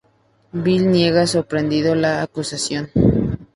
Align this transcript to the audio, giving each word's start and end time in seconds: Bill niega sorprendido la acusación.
Bill 0.51 0.87
niega 0.89 1.27
sorprendido 1.27 1.93
la 1.93 2.23
acusación. 2.23 2.89